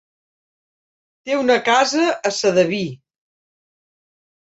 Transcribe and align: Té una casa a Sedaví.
Té 1.29 1.37
una 1.43 1.59
casa 1.69 2.09
a 2.09 2.35
Sedaví. 2.41 2.83